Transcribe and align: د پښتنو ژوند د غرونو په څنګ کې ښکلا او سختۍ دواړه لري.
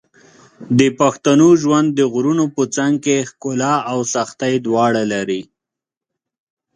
د 0.79 0.81
پښتنو 0.99 1.47
ژوند 1.61 1.87
د 1.93 2.01
غرونو 2.13 2.45
په 2.55 2.63
څنګ 2.75 2.93
کې 3.05 3.17
ښکلا 3.29 3.75
او 3.91 3.99
سختۍ 4.13 4.53
دواړه 4.67 5.01
لري. 5.13 5.41